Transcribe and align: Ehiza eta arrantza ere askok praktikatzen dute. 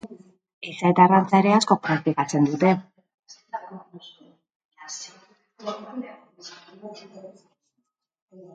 Ehiza 0.67 0.89
eta 0.91 1.03
arrantza 1.07 1.41
ere 1.43 1.51
askok 1.57 1.83
praktikatzen 1.83 2.47
dute. 2.47 2.71